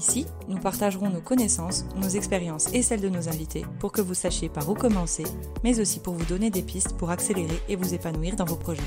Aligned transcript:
Ici, 0.00 0.24
nous 0.48 0.58
partagerons 0.58 1.10
nos 1.10 1.20
connaissances, 1.20 1.84
nos 1.94 2.08
expériences 2.08 2.72
et 2.72 2.80
celles 2.80 3.02
de 3.02 3.10
nos 3.10 3.28
invités 3.28 3.66
pour 3.80 3.92
que 3.92 4.00
vous 4.00 4.14
sachiez 4.14 4.48
par 4.48 4.66
où 4.70 4.72
commencer, 4.72 5.24
mais 5.62 5.78
aussi 5.78 6.00
pour 6.00 6.14
vous 6.14 6.24
donner 6.24 6.48
des 6.48 6.62
pistes 6.62 6.96
pour 6.96 7.10
accélérer 7.10 7.58
et 7.68 7.76
vous 7.76 7.92
épanouir 7.92 8.34
dans 8.34 8.46
vos 8.46 8.56
projets. 8.56 8.80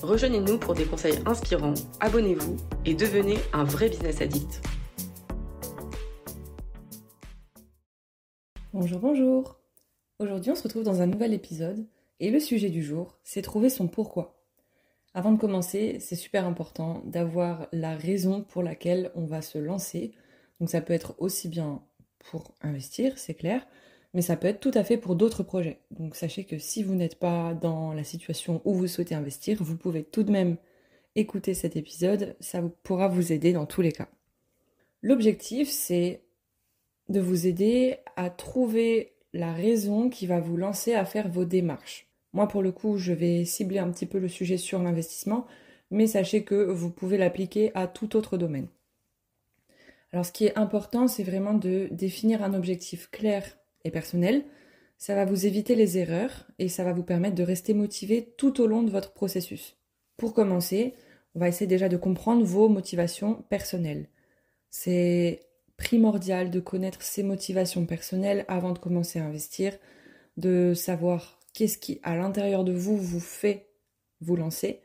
Rejoignez-nous 0.00 0.58
pour 0.58 0.74
des 0.74 0.84
conseils 0.84 1.18
inspirants, 1.26 1.74
abonnez-vous 1.98 2.56
et 2.84 2.94
devenez 2.94 3.38
un 3.52 3.64
vrai 3.64 3.88
business 3.88 4.20
addict. 4.20 4.62
Bonjour, 8.72 9.00
bonjour. 9.00 9.56
Aujourd'hui, 10.20 10.52
on 10.52 10.54
se 10.54 10.62
retrouve 10.62 10.84
dans 10.84 11.02
un 11.02 11.06
nouvel 11.06 11.34
épisode 11.34 11.84
et 12.20 12.30
le 12.30 12.38
sujet 12.38 12.70
du 12.70 12.84
jour, 12.84 13.18
c'est 13.24 13.42
trouver 13.42 13.70
son 13.70 13.88
pourquoi. 13.88 14.40
Avant 15.14 15.32
de 15.32 15.40
commencer, 15.40 15.96
c'est 15.98 16.14
super 16.14 16.46
important 16.46 17.02
d'avoir 17.06 17.66
la 17.72 17.96
raison 17.96 18.42
pour 18.44 18.62
laquelle 18.62 19.10
on 19.16 19.26
va 19.26 19.42
se 19.42 19.58
lancer 19.58 20.12
donc 20.60 20.70
ça 20.70 20.80
peut 20.80 20.92
être 20.92 21.14
aussi 21.18 21.48
bien 21.48 21.82
pour 22.30 22.54
investir, 22.60 23.18
c'est 23.18 23.34
clair, 23.34 23.66
mais 24.12 24.22
ça 24.22 24.36
peut 24.36 24.46
être 24.46 24.60
tout 24.60 24.72
à 24.74 24.84
fait 24.84 24.98
pour 24.98 25.16
d'autres 25.16 25.42
projets. 25.42 25.80
Donc 25.90 26.14
sachez 26.14 26.44
que 26.44 26.58
si 26.58 26.82
vous 26.82 26.94
n'êtes 26.94 27.18
pas 27.18 27.54
dans 27.54 27.92
la 27.94 28.04
situation 28.04 28.60
où 28.64 28.74
vous 28.74 28.86
souhaitez 28.86 29.14
investir, 29.14 29.62
vous 29.62 29.76
pouvez 29.76 30.04
tout 30.04 30.22
de 30.22 30.30
même 30.30 30.56
écouter 31.16 31.54
cet 31.54 31.76
épisode, 31.76 32.36
ça 32.40 32.62
pourra 32.82 33.08
vous 33.08 33.32
aider 33.32 33.52
dans 33.52 33.66
tous 33.66 33.82
les 33.82 33.92
cas. 33.92 34.08
L'objectif, 35.02 35.68
c'est 35.70 36.22
de 37.08 37.20
vous 37.20 37.46
aider 37.46 37.96
à 38.16 38.30
trouver 38.30 39.14
la 39.32 39.52
raison 39.52 40.10
qui 40.10 40.26
va 40.26 40.40
vous 40.40 40.56
lancer 40.56 40.94
à 40.94 41.04
faire 41.04 41.28
vos 41.28 41.44
démarches. 41.44 42.08
Moi, 42.32 42.46
pour 42.46 42.62
le 42.62 42.70
coup, 42.70 42.98
je 42.98 43.12
vais 43.12 43.44
cibler 43.44 43.78
un 43.78 43.90
petit 43.90 44.06
peu 44.06 44.18
le 44.18 44.28
sujet 44.28 44.56
sur 44.56 44.80
l'investissement, 44.82 45.46
mais 45.90 46.06
sachez 46.06 46.44
que 46.44 46.54
vous 46.54 46.90
pouvez 46.90 47.16
l'appliquer 47.16 47.72
à 47.74 47.86
tout 47.88 48.14
autre 48.16 48.36
domaine. 48.36 48.68
Alors 50.12 50.26
ce 50.26 50.32
qui 50.32 50.46
est 50.46 50.58
important, 50.58 51.08
c'est 51.08 51.22
vraiment 51.22 51.54
de 51.54 51.88
définir 51.90 52.42
un 52.42 52.54
objectif 52.54 53.10
clair 53.10 53.44
et 53.84 53.90
personnel. 53.90 54.44
Ça 54.98 55.14
va 55.14 55.24
vous 55.24 55.46
éviter 55.46 55.74
les 55.74 55.98
erreurs 55.98 56.46
et 56.58 56.68
ça 56.68 56.84
va 56.84 56.92
vous 56.92 57.04
permettre 57.04 57.36
de 57.36 57.42
rester 57.42 57.74
motivé 57.74 58.34
tout 58.36 58.60
au 58.60 58.66
long 58.66 58.82
de 58.82 58.90
votre 58.90 59.12
processus. 59.12 59.76
Pour 60.16 60.34
commencer, 60.34 60.94
on 61.34 61.40
va 61.40 61.48
essayer 61.48 61.66
déjà 61.66 61.88
de 61.88 61.96
comprendre 61.96 62.44
vos 62.44 62.68
motivations 62.68 63.42
personnelles. 63.48 64.08
C'est 64.70 65.40
primordial 65.76 66.50
de 66.50 66.60
connaître 66.60 67.02
ses 67.02 67.22
motivations 67.22 67.86
personnelles 67.86 68.44
avant 68.48 68.72
de 68.72 68.78
commencer 68.78 69.18
à 69.18 69.24
investir, 69.24 69.78
de 70.36 70.74
savoir 70.74 71.40
qu'est-ce 71.54 71.78
qui 71.78 72.00
à 72.02 72.16
l'intérieur 72.16 72.64
de 72.64 72.72
vous 72.72 72.96
vous 72.96 73.20
fait 73.20 73.70
vous 74.20 74.36
lancer 74.36 74.82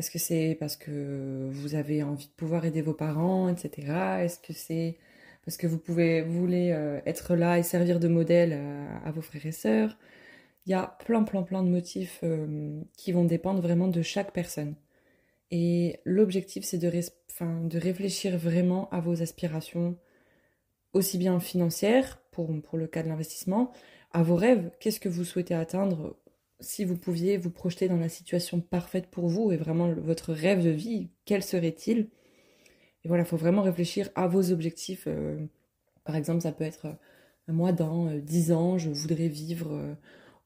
est-ce 0.00 0.10
que 0.10 0.18
c'est 0.18 0.56
parce 0.58 0.76
que 0.76 1.48
vous 1.52 1.74
avez 1.74 2.02
envie 2.02 2.26
de 2.26 2.32
pouvoir 2.32 2.64
aider 2.64 2.80
vos 2.80 2.94
parents, 2.94 3.48
etc. 3.50 4.22
Est-ce 4.22 4.38
que 4.40 4.54
c'est 4.54 4.96
parce 5.44 5.56
que 5.58 5.66
vous 5.66 5.78
pouvez, 5.78 6.22
voulez 6.22 6.72
euh, 6.72 7.00
être 7.04 7.36
là 7.36 7.58
et 7.58 7.62
servir 7.62 8.00
de 8.00 8.08
modèle 8.08 8.58
à, 9.04 9.10
vos 9.10 9.20
frères 9.20 9.44
et 9.44 9.52
sœurs? 9.52 9.98
Il 10.66 10.70
y 10.70 10.74
a 10.74 10.96
plein, 11.04 11.22
plein, 11.22 11.42
plein 11.42 11.62
de 11.62 11.68
motifs 11.68 12.20
euh, 12.22 12.80
qui 12.96 13.12
vont 13.12 13.24
dépendre 13.24 13.60
vraiment 13.60 13.88
de 13.88 14.00
chaque 14.00 14.32
personne. 14.32 14.74
Et 15.50 16.00
l'objectif, 16.04 16.64
c'est 16.64 16.78
de, 16.78 17.78
réfléchir 17.78 18.38
vraiment 18.38 18.88
à 18.90 19.00
vos 19.00 19.20
aspirations, 19.20 19.96
aussi 20.94 21.18
bien 21.18 21.40
financières, 21.40 22.22
pour 22.32 22.48
le 22.78 22.86
cas 22.86 23.02
de 23.02 23.08
l'investissement, 23.08 23.70
à 24.12 24.22
vos 24.22 24.36
rêves, 24.36 24.70
qu'est-ce 24.80 25.00
que 25.00 25.10
vous 25.10 25.24
souhaitez 25.24 25.54
atteindre 25.54 26.16
si 26.60 26.84
vous 26.84 26.96
pouviez 26.96 27.36
vous 27.36 27.50
projeter 27.50 27.88
dans 27.88 27.96
la 27.96 28.08
situation 28.08 28.60
parfaite 28.60 29.06
pour 29.06 29.28
vous 29.28 29.52
et 29.52 29.56
vraiment 29.56 29.92
votre 29.92 30.32
rêve 30.32 30.62
de 30.62 30.70
vie, 30.70 31.08
quel 31.24 31.42
serait-il? 31.42 32.08
Et 33.04 33.08
voilà, 33.08 33.22
il 33.22 33.26
faut 33.26 33.36
vraiment 33.36 33.62
réfléchir 33.62 34.10
à 34.14 34.26
vos 34.26 34.52
objectifs. 34.52 35.04
Euh, 35.06 35.38
par 36.04 36.16
exemple, 36.16 36.42
ça 36.42 36.52
peut 36.52 36.64
être 36.64 36.86
euh, 36.86 37.52
moi 37.52 37.72
dans 37.72 38.14
10 38.14 38.50
euh, 38.50 38.54
ans, 38.54 38.78
je 38.78 38.90
voudrais 38.90 39.28
vivre 39.28 39.96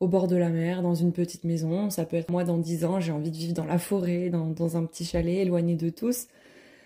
au 0.01 0.09
bord 0.09 0.29
de 0.29 0.37
la 0.37 0.51
mer, 0.51 0.83
dans 0.83 0.95
une 0.95 1.13
petite 1.13 1.45
maison. 1.45 1.91
Ça 1.91 2.05
peut 2.05 2.17
être 2.17 2.31
moi 2.31 2.45
dans 2.45 2.59
10 2.59 2.85
ans, 2.85 3.01
j'ai 3.01 3.13
envie 3.13 3.31
de 3.31 3.37
vivre 3.37 3.55
dans 3.55 3.65
la 3.65 3.79
forêt, 3.79 4.31
dans 4.31 4.77
un 4.77 4.85
petit 4.85 5.05
chalet, 5.05 5.39
éloigné 5.39 5.75
de 5.77 5.91
tous. 5.91 6.29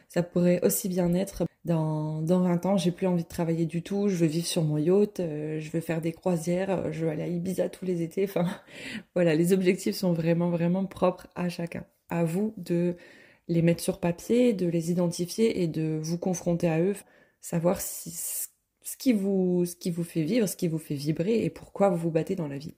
Ça 0.09 0.23
pourrait 0.23 0.61
aussi 0.63 0.89
bien 0.89 1.15
être 1.15 1.45
dans, 1.65 2.23
dans 2.23 2.41
20 2.41 2.67
ans, 2.67 2.77
j'ai 2.77 2.91
plus 2.93 3.07
envie 3.07 3.25
de 3.25 3.29
travailler 3.29 3.67
du 3.67 3.83
tout, 3.83 4.09
je 4.09 4.17
veux 4.17 4.27
vivre 4.27 4.47
sur 4.47 4.63
mon 4.63 4.79
yacht, 4.79 5.21
euh, 5.21 5.61
je 5.61 5.71
veux 5.71 5.81
faire 5.81 6.01
des 6.01 6.13
croisières, 6.13 6.71
euh, 6.71 6.93
je 6.93 7.05
veux 7.05 7.11
aller 7.11 7.23
à 7.23 7.27
Ibiza 7.27 7.69
tous 7.69 7.85
les 7.85 8.03
étés. 8.03 8.25
Enfin, 8.25 8.47
voilà, 9.15 9.35
les 9.35 9.53
objectifs 9.53 9.97
sont 9.97 10.13
vraiment, 10.13 10.51
vraiment 10.51 10.87
propres 10.87 11.27
à 11.35 11.49
chacun. 11.49 11.85
À 12.09 12.25
vous 12.25 12.55
de 12.57 12.97
les 13.49 13.63
mettre 13.63 13.83
sur 13.83 14.01
papier, 14.01 14.55
de 14.55 14.67
les 14.67 14.91
identifier 14.91 15.63
et 15.63 15.67
de 15.67 15.99
vous 16.01 16.19
confronter 16.19 16.69
à 16.69 16.81
eux, 16.81 16.95
savoir 17.41 17.81
ce, 17.81 18.49
qui 18.99 19.13
vous, 19.13 19.65
ce 19.67 19.77
qui 19.77 19.91
vous 19.91 20.05
fait 20.05 20.23
vivre, 20.23 20.47
ce 20.47 20.57
qui 20.57 20.69
vous 20.69 20.79
fait 20.79 20.95
vibrer 20.95 21.45
et 21.45 21.51
pourquoi 21.51 21.91
vous 21.91 21.97
vous 21.97 22.11
battez 22.11 22.35
dans 22.35 22.49
la 22.49 22.59
vie. 22.59 22.75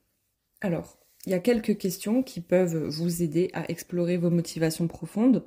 Alors, 0.60 0.98
il 1.26 1.32
y 1.32 1.34
a 1.34 1.38
quelques 1.38 1.76
questions 1.76 2.22
qui 2.22 2.40
peuvent 2.40 2.88
vous 2.88 3.22
aider 3.22 3.50
à 3.52 3.70
explorer 3.70 4.16
vos 4.16 4.30
motivations 4.30 4.88
profondes. 4.88 5.44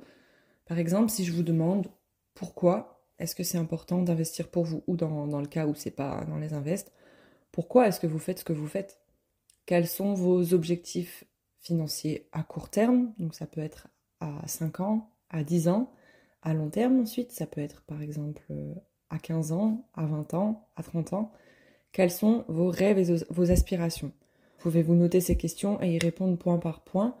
Par 0.66 0.78
exemple, 0.78 1.10
si 1.10 1.24
je 1.24 1.32
vous 1.32 1.42
demande 1.42 1.88
pourquoi 2.34 2.94
est-ce 3.18 3.34
que 3.34 3.42
c'est 3.42 3.58
important 3.58 4.02
d'investir 4.02 4.48
pour 4.48 4.64
vous 4.64 4.82
ou 4.86 4.96
dans, 4.96 5.40
le 5.40 5.46
cas 5.46 5.66
où 5.66 5.74
c'est 5.74 5.90
pas 5.90 6.24
dans 6.24 6.38
les 6.38 6.52
invests 6.52 6.92
Pourquoi 7.52 7.88
est-ce 7.88 8.00
que 8.00 8.06
vous 8.06 8.18
faites 8.18 8.40
ce 8.40 8.44
que 8.44 8.52
vous 8.52 8.66
faites? 8.66 9.00
Quels 9.66 9.86
sont 9.86 10.14
vos 10.14 10.52
objectifs 10.52 11.24
financiers 11.60 12.28
à 12.32 12.42
court 12.42 12.70
terme? 12.70 13.12
Donc 13.18 13.34
ça 13.34 13.46
peut 13.46 13.60
être 13.60 13.88
à 14.20 14.42
5 14.46 14.80
ans, 14.80 15.10
à 15.30 15.44
10 15.44 15.68
ans, 15.68 15.92
à 16.42 16.54
long 16.54 16.68
terme 16.68 17.00
ensuite, 17.00 17.32
ça 17.32 17.46
peut 17.46 17.60
être 17.60 17.82
par 17.82 18.02
exemple 18.02 18.42
à 19.10 19.18
15 19.18 19.52
ans, 19.52 19.88
à 19.94 20.04
20 20.06 20.34
ans, 20.34 20.68
à 20.76 20.82
30 20.82 21.12
ans. 21.12 21.32
Quels 21.92 22.10
sont 22.10 22.44
vos 22.48 22.70
rêves 22.70 22.98
et 22.98 23.24
vos 23.30 23.50
aspirations? 23.50 24.12
Pouvez-vous 24.58 24.94
noter 24.94 25.20
ces 25.20 25.36
questions 25.36 25.80
et 25.82 25.94
y 25.94 25.98
répondre 25.98 26.36
point 26.36 26.58
par 26.58 26.82
point? 26.82 27.16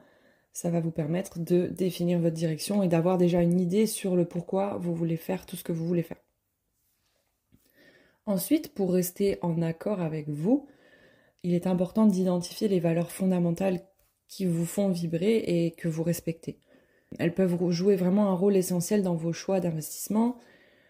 Ça 0.54 0.70
va 0.70 0.80
vous 0.80 0.92
permettre 0.92 1.40
de 1.40 1.66
définir 1.66 2.20
votre 2.20 2.36
direction 2.36 2.82
et 2.82 2.88
d'avoir 2.88 3.18
déjà 3.18 3.42
une 3.42 3.60
idée 3.60 3.86
sur 3.86 4.14
le 4.14 4.24
pourquoi 4.24 4.78
vous 4.78 4.94
voulez 4.94 5.16
faire 5.16 5.46
tout 5.46 5.56
ce 5.56 5.64
que 5.64 5.72
vous 5.72 5.86
voulez 5.86 6.04
faire. 6.04 6.22
Ensuite, 8.24 8.72
pour 8.72 8.92
rester 8.92 9.36
en 9.42 9.60
accord 9.60 10.00
avec 10.00 10.28
vous, 10.28 10.66
il 11.42 11.54
est 11.54 11.66
important 11.66 12.06
d'identifier 12.06 12.68
les 12.68 12.78
valeurs 12.80 13.10
fondamentales 13.10 13.80
qui 14.28 14.46
vous 14.46 14.64
font 14.64 14.88
vibrer 14.88 15.36
et 15.38 15.72
que 15.72 15.88
vous 15.88 16.04
respectez. 16.04 16.60
Elles 17.18 17.34
peuvent 17.34 17.70
jouer 17.70 17.96
vraiment 17.96 18.30
un 18.30 18.34
rôle 18.34 18.56
essentiel 18.56 19.02
dans 19.02 19.14
vos 19.16 19.32
choix 19.32 19.58
d'investissement. 19.58 20.38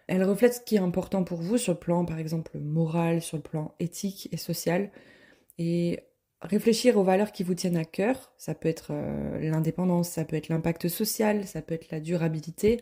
Elles 0.07 0.23
reflètent 0.23 0.53
ce 0.53 0.61
qui 0.61 0.75
est 0.75 0.79
important 0.79 1.23
pour 1.23 1.39
vous 1.41 1.57
sur 1.57 1.73
le 1.73 1.79
plan, 1.79 2.05
par 2.05 2.19
exemple, 2.19 2.57
moral, 2.59 3.21
sur 3.21 3.37
le 3.37 3.43
plan 3.43 3.73
éthique 3.79 4.29
et 4.31 4.37
social. 4.37 4.91
Et 5.57 6.01
réfléchir 6.45 6.97
aux 6.97 7.03
valeurs 7.03 7.31
qui 7.31 7.43
vous 7.43 7.53
tiennent 7.53 7.77
à 7.77 7.85
cœur, 7.85 8.33
ça 8.37 8.55
peut 8.55 8.69
être 8.69 8.91
euh, 8.91 9.39
l'indépendance, 9.39 10.09
ça 10.09 10.25
peut 10.25 10.35
être 10.35 10.49
l'impact 10.49 10.87
social, 10.87 11.45
ça 11.45 11.61
peut 11.61 11.75
être 11.75 11.91
la 11.91 11.99
durabilité, 11.99 12.81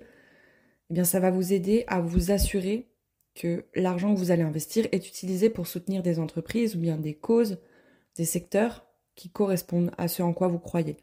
eh 0.90 0.94
bien 0.94 1.03
ça 1.03 1.19
va 1.19 1.31
vous 1.31 1.53
aider 1.53 1.84
à 1.88 2.02
vous 2.02 2.31
assurer 2.31 2.88
que 3.35 3.66
l'argent 3.75 4.13
que 4.13 4.19
vous 4.19 4.31
allez 4.31 4.44
investir 4.44 4.88
est 4.91 5.07
utilisé 5.07 5.50
pour 5.50 5.68
soutenir 5.68 6.03
des 6.03 6.19
entreprises 6.19 6.75
ou 6.75 6.79
bien 6.79 6.97
des 6.97 7.16
causes, 7.16 7.59
des 8.16 8.25
secteurs 8.25 8.85
qui 9.16 9.29
correspondent 9.29 9.91
à 9.97 10.07
ce 10.07 10.22
en 10.22 10.34
quoi 10.34 10.47
vous 10.47 10.59
croyez. 10.59 10.97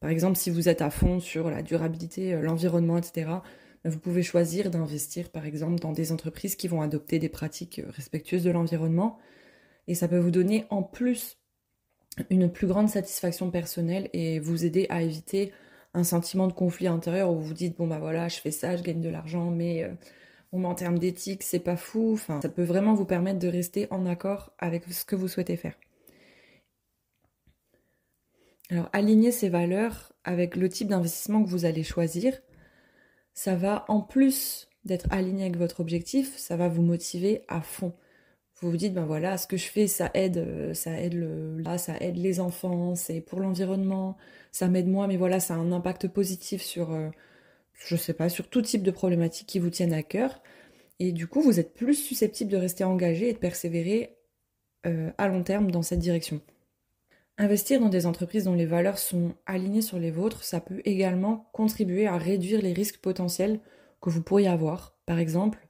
Par 0.00 0.10
exemple, 0.10 0.36
si 0.36 0.50
vous 0.50 0.68
êtes 0.68 0.82
à 0.82 0.90
fond 0.90 1.20
sur 1.20 1.50
la 1.50 1.62
durabilité, 1.62 2.34
euh, 2.34 2.40
l'environnement, 2.40 2.98
etc., 2.98 3.30
ben, 3.84 3.90
vous 3.90 3.98
pouvez 3.98 4.22
choisir 4.22 4.70
d'investir 4.70 5.30
par 5.30 5.46
exemple 5.46 5.78
dans 5.80 5.92
des 5.92 6.12
entreprises 6.12 6.56
qui 6.56 6.68
vont 6.68 6.82
adopter 6.82 7.18
des 7.18 7.28
pratiques 7.28 7.80
euh, 7.80 7.90
respectueuses 7.90 8.44
de 8.44 8.50
l'environnement. 8.50 9.18
Et 9.86 9.94
ça 9.94 10.08
peut 10.08 10.18
vous 10.18 10.30
donner 10.30 10.66
en 10.70 10.82
plus 10.82 11.37
une 12.30 12.50
plus 12.50 12.66
grande 12.66 12.88
satisfaction 12.88 13.50
personnelle 13.50 14.10
et 14.12 14.38
vous 14.38 14.64
aider 14.64 14.86
à 14.90 15.02
éviter 15.02 15.52
un 15.94 16.04
sentiment 16.04 16.46
de 16.46 16.52
conflit 16.52 16.86
intérieur 16.86 17.30
où 17.30 17.38
vous 17.38 17.54
dites 17.54 17.76
bon 17.76 17.86
bah 17.86 17.98
voilà 17.98 18.28
je 18.28 18.38
fais 18.38 18.50
ça, 18.50 18.76
je 18.76 18.82
gagne 18.82 19.00
de 19.00 19.08
l'argent 19.08 19.50
mais 19.50 19.84
euh, 19.84 19.94
en 20.52 20.74
termes 20.74 20.98
d'éthique 20.98 21.42
c'est 21.42 21.58
pas 21.60 21.76
fou. 21.76 22.12
Enfin 22.14 22.40
ça 22.40 22.48
peut 22.48 22.64
vraiment 22.64 22.94
vous 22.94 23.04
permettre 23.04 23.38
de 23.38 23.48
rester 23.48 23.86
en 23.90 24.06
accord 24.06 24.52
avec 24.58 24.84
ce 24.90 25.04
que 25.04 25.16
vous 25.16 25.28
souhaitez 25.28 25.56
faire. 25.56 25.74
Alors 28.70 28.90
aligner 28.92 29.32
ces 29.32 29.48
valeurs 29.48 30.12
avec 30.24 30.56
le 30.56 30.68
type 30.68 30.88
d'investissement 30.88 31.42
que 31.42 31.48
vous 31.48 31.64
allez 31.64 31.84
choisir, 31.84 32.38
ça 33.32 33.54
va 33.54 33.84
en 33.88 34.00
plus 34.00 34.68
d'être 34.84 35.06
aligné 35.10 35.44
avec 35.44 35.56
votre 35.56 35.80
objectif, 35.80 36.36
ça 36.36 36.56
va 36.56 36.68
vous 36.68 36.82
motiver 36.82 37.42
à 37.48 37.62
fond 37.62 37.94
vous 38.60 38.70
vous 38.70 38.76
dites 38.76 38.94
ben 38.94 39.04
voilà 39.04 39.36
ce 39.38 39.46
que 39.46 39.56
je 39.56 39.66
fais 39.68 39.86
ça 39.86 40.10
aide 40.14 40.38
euh, 40.38 40.74
ça 40.74 41.00
aide 41.00 41.14
le 41.14 41.58
là 41.58 41.78
ça 41.78 41.96
aide 42.00 42.16
les 42.16 42.40
enfants 42.40 42.94
c'est 42.94 43.20
pour 43.20 43.40
l'environnement 43.40 44.16
ça 44.52 44.68
m'aide 44.68 44.88
moi 44.88 45.06
mais 45.06 45.16
voilà 45.16 45.40
ça 45.40 45.54
a 45.54 45.58
un 45.58 45.72
impact 45.72 46.08
positif 46.08 46.62
sur 46.62 46.92
euh, 46.92 47.08
je 47.86 47.96
sais 47.96 48.14
pas 48.14 48.28
sur 48.28 48.48
tout 48.48 48.62
type 48.62 48.82
de 48.82 48.90
problématiques 48.90 49.46
qui 49.46 49.58
vous 49.58 49.70
tiennent 49.70 49.92
à 49.92 50.02
cœur 50.02 50.42
Et 50.98 51.12
du 51.12 51.26
coup, 51.28 51.42
vous 51.42 51.60
êtes 51.60 51.74
plus 51.74 51.94
susceptible 51.94 52.50
de 52.50 52.56
rester 52.56 52.84
engagé 52.84 53.28
et 53.28 53.32
de 53.32 53.38
persévérer 53.38 54.16
euh, 54.86 55.10
à 55.18 55.28
long 55.28 55.42
terme 55.42 55.70
dans 55.70 55.82
cette 55.82 56.00
direction. 56.00 56.40
Investir 57.38 57.80
dans 57.80 57.88
des 57.88 58.06
entreprises 58.06 58.44
dont 58.44 58.54
les 58.54 58.66
valeurs 58.66 58.98
sont 58.98 59.34
alignées 59.46 59.82
sur 59.82 59.98
les 59.98 60.10
vôtres, 60.10 60.42
ça 60.42 60.60
peut 60.60 60.82
également 60.84 61.48
contribuer 61.52 62.06
à 62.08 62.18
réduire 62.18 62.62
les 62.62 62.72
risques 62.72 62.98
potentiels 62.98 63.60
que 64.00 64.10
vous 64.10 64.22
pourriez 64.22 64.48
avoir. 64.48 64.98
Par 65.06 65.20
exemple, 65.20 65.67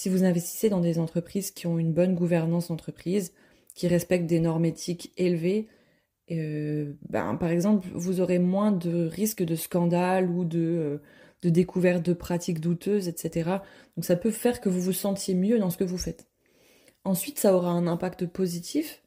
si 0.00 0.08
vous 0.08 0.24
investissez 0.24 0.70
dans 0.70 0.80
des 0.80 0.98
entreprises 0.98 1.50
qui 1.50 1.66
ont 1.66 1.78
une 1.78 1.92
bonne 1.92 2.14
gouvernance 2.14 2.68
d'entreprise, 2.68 3.34
qui 3.74 3.86
respectent 3.86 4.24
des 4.24 4.40
normes 4.40 4.64
éthiques 4.64 5.12
élevées, 5.18 5.68
euh, 6.30 6.94
ben, 7.10 7.34
par 7.34 7.50
exemple, 7.50 7.86
vous 7.92 8.22
aurez 8.22 8.38
moins 8.38 8.72
de 8.72 9.04
risques 9.04 9.42
de 9.42 9.54
scandale 9.56 10.30
ou 10.30 10.46
de, 10.46 10.58
euh, 10.58 11.02
de 11.42 11.50
découverte 11.50 12.02
de 12.02 12.14
pratiques 12.14 12.60
douteuses, 12.60 13.08
etc. 13.08 13.58
Donc 13.94 14.06
ça 14.06 14.16
peut 14.16 14.30
faire 14.30 14.62
que 14.62 14.70
vous 14.70 14.80
vous 14.80 14.94
sentiez 14.94 15.34
mieux 15.34 15.58
dans 15.58 15.68
ce 15.68 15.76
que 15.76 15.84
vous 15.84 15.98
faites. 15.98 16.26
Ensuite, 17.04 17.38
ça 17.38 17.54
aura 17.54 17.68
un 17.68 17.86
impact 17.86 18.24
positif 18.24 19.02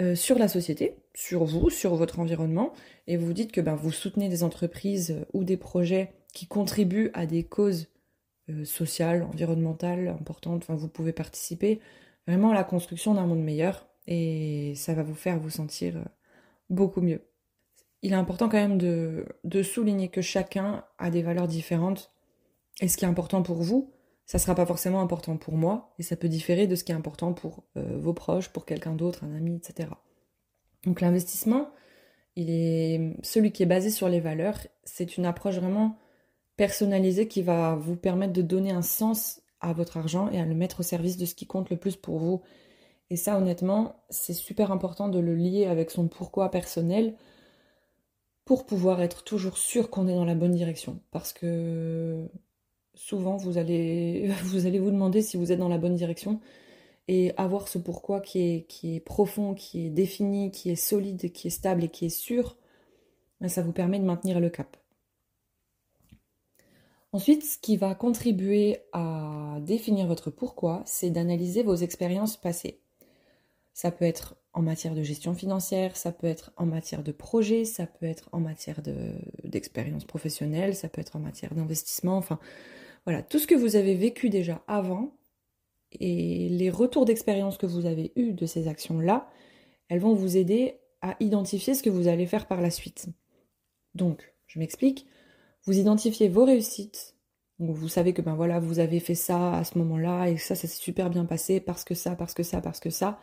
euh, 0.00 0.14
sur 0.14 0.38
la 0.38 0.48
société, 0.48 0.96
sur 1.12 1.44
vous, 1.44 1.68
sur 1.68 1.94
votre 1.94 2.20
environnement, 2.20 2.72
et 3.06 3.18
vous 3.18 3.34
dites 3.34 3.52
que 3.52 3.60
ben, 3.60 3.74
vous 3.74 3.92
soutenez 3.92 4.30
des 4.30 4.44
entreprises 4.44 5.26
ou 5.34 5.44
des 5.44 5.58
projets 5.58 6.14
qui 6.32 6.46
contribuent 6.46 7.10
à 7.12 7.26
des 7.26 7.44
causes 7.44 7.88
sociales, 8.64 9.22
environnementales 9.22 10.08
importantes, 10.08 10.62
enfin 10.62 10.74
vous 10.74 10.88
pouvez 10.88 11.12
participer 11.12 11.80
vraiment 12.26 12.50
à 12.50 12.54
la 12.54 12.64
construction 12.64 13.14
d'un 13.14 13.26
monde 13.26 13.42
meilleur, 13.42 13.86
et 14.06 14.74
ça 14.76 14.94
va 14.94 15.02
vous 15.02 15.14
faire 15.14 15.38
vous 15.38 15.50
sentir 15.50 15.94
beaucoup 16.70 17.00
mieux. 17.00 17.22
Il 18.02 18.12
est 18.12 18.16
important 18.16 18.48
quand 18.48 18.58
même 18.58 18.78
de, 18.78 19.62
souligner 19.62 20.08
que 20.08 20.22
chacun 20.22 20.84
a 20.98 21.10
des 21.10 21.22
valeurs 21.22 21.48
différentes. 21.48 22.12
Et 22.80 22.88
ce 22.88 22.96
qui 22.96 23.04
est 23.04 23.08
important 23.08 23.42
pour 23.42 23.62
vous, 23.62 23.90
ça 24.26 24.38
ne 24.38 24.42
sera 24.42 24.54
pas 24.54 24.66
forcément 24.66 25.00
important 25.00 25.36
pour 25.36 25.54
moi, 25.54 25.94
et 25.98 26.02
ça 26.02 26.16
peut 26.16 26.28
différer 26.28 26.66
de 26.66 26.74
ce 26.74 26.84
qui 26.84 26.92
est 26.92 26.94
important 26.94 27.32
pour 27.32 27.64
euh, 27.76 27.98
vos 27.98 28.12
proches, 28.12 28.48
pour 28.48 28.66
quelqu'un 28.66 28.94
d'autre, 28.94 29.24
un 29.24 29.34
ami, 29.34 29.56
etc. 29.56 29.88
Donc 30.84 31.00
l'investissement, 31.00 31.70
il 32.34 32.50
est 32.50 33.16
celui 33.22 33.50
qui 33.50 33.62
est 33.62 33.66
basé 33.66 33.90
sur 33.90 34.08
les 34.08 34.20
valeurs, 34.20 34.58
c'est 34.84 35.16
une 35.16 35.26
approche 35.26 35.56
vraiment 35.56 35.96
personnalisée 36.56 37.28
qui 37.28 37.42
va 37.42 37.74
vous 37.74 37.96
permettre 37.96 38.32
de 38.32 38.42
donner 38.42 38.70
un 38.70 38.82
sens 38.82 39.40
à 39.60 39.72
votre 39.72 39.96
argent 39.96 40.30
et 40.30 40.40
à 40.40 40.44
le 40.44 40.54
mettre 40.54 40.80
au 40.80 40.82
service 40.82 41.16
de 41.16 41.26
ce 41.26 41.34
qui 41.34 41.46
compte 41.46 41.70
le 41.70 41.76
plus 41.76 41.96
pour 41.96 42.18
vous 42.18 42.42
et 43.10 43.16
ça, 43.16 43.38
honnêtement, 43.38 43.96
c'est 44.10 44.32
super 44.32 44.72
important 44.72 45.08
de 45.08 45.18
le 45.18 45.34
lier 45.34 45.66
avec 45.66 45.90
son 45.90 46.08
pourquoi 46.08 46.50
personnel 46.50 47.14
pour 48.44 48.66
pouvoir 48.66 49.00
être 49.02 49.24
toujours 49.24 49.58
sûr 49.58 49.90
qu'on 49.90 50.08
est 50.08 50.14
dans 50.14 50.24
la 50.24 50.34
bonne 50.34 50.52
direction. 50.52 51.00
Parce 51.10 51.32
que 51.32 52.28
souvent, 52.94 53.36
vous 53.36 53.58
allez, 53.58 54.28
vous 54.44 54.66
allez 54.66 54.78
vous 54.80 54.90
demander 54.90 55.22
si 55.22 55.36
vous 55.36 55.52
êtes 55.52 55.58
dans 55.58 55.68
la 55.68 55.78
bonne 55.78 55.94
direction 55.94 56.40
et 57.08 57.32
avoir 57.36 57.68
ce 57.68 57.78
pourquoi 57.78 58.20
qui 58.20 58.40
est, 58.40 58.66
qui 58.68 58.96
est 58.96 59.00
profond, 59.00 59.54
qui 59.54 59.86
est 59.86 59.90
défini, 59.90 60.50
qui 60.50 60.70
est 60.70 60.76
solide, 60.76 61.32
qui 61.32 61.48
est 61.48 61.50
stable 61.50 61.84
et 61.84 61.88
qui 61.88 62.06
est 62.06 62.10
sûr, 62.10 62.56
ben, 63.40 63.48
ça 63.48 63.62
vous 63.62 63.72
permet 63.72 64.00
de 64.00 64.04
maintenir 64.04 64.40
le 64.40 64.50
cap. 64.50 64.76
Ensuite, 67.16 67.46
ce 67.46 67.56
qui 67.56 67.78
va 67.78 67.94
contribuer 67.94 68.80
à 68.92 69.56
définir 69.62 70.06
votre 70.06 70.30
pourquoi, 70.30 70.82
c'est 70.84 71.08
d'analyser 71.08 71.62
vos 71.62 71.74
expériences 71.74 72.36
passées. 72.36 72.82
Ça 73.72 73.90
peut 73.90 74.04
être 74.04 74.36
en 74.52 74.60
matière 74.60 74.94
de 74.94 75.02
gestion 75.02 75.32
financière, 75.32 75.96
ça 75.96 76.12
peut 76.12 76.26
être 76.26 76.52
en 76.58 76.66
matière 76.66 77.02
de 77.02 77.12
projet, 77.12 77.64
ça 77.64 77.86
peut 77.86 78.04
être 78.04 78.28
en 78.32 78.40
matière 78.40 78.82
d'expérience 79.44 80.04
professionnelle, 80.04 80.76
ça 80.76 80.90
peut 80.90 81.00
être 81.00 81.16
en 81.16 81.20
matière 81.20 81.54
d'investissement, 81.54 82.18
enfin 82.18 82.38
voilà, 83.06 83.22
tout 83.22 83.38
ce 83.38 83.46
que 83.46 83.54
vous 83.54 83.76
avez 83.76 83.94
vécu 83.94 84.28
déjà 84.28 84.62
avant 84.66 85.16
et 85.92 86.50
les 86.50 86.68
retours 86.68 87.06
d'expérience 87.06 87.56
que 87.56 87.64
vous 87.64 87.86
avez 87.86 88.12
eus 88.16 88.34
de 88.34 88.44
ces 88.44 88.68
actions-là, 88.68 89.30
elles 89.88 90.00
vont 90.00 90.12
vous 90.12 90.36
aider 90.36 90.80
à 91.00 91.16
identifier 91.20 91.72
ce 91.72 91.82
que 91.82 91.88
vous 91.88 92.08
allez 92.08 92.26
faire 92.26 92.46
par 92.46 92.60
la 92.60 92.70
suite. 92.70 93.06
Donc, 93.94 94.34
je 94.48 94.58
m'explique, 94.58 95.06
vous 95.66 95.78
identifiez 95.78 96.28
vos 96.28 96.44
réussites, 96.44 97.14
vous 97.58 97.88
savez 97.88 98.12
que 98.12 98.22
ben 98.22 98.34
voilà, 98.34 98.60
vous 98.60 98.78
avez 98.78 99.00
fait 99.00 99.14
ça 99.14 99.56
à 99.56 99.64
ce 99.64 99.78
moment-là 99.78 100.28
et 100.28 100.36
ça, 100.36 100.54
ça 100.54 100.68
s'est 100.68 100.76
super 100.76 101.10
bien 101.10 101.24
passé 101.24 101.58
parce 101.60 101.84
que 101.84 101.94
ça, 101.94 102.14
parce 102.14 102.34
que 102.34 102.42
ça, 102.42 102.60
parce 102.60 102.80
que 102.80 102.90
ça. 102.90 103.18